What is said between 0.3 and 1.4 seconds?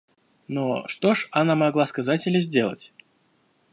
Но что ж